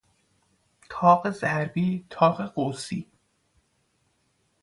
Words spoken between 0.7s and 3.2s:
تاق ضربی، تاق قوسی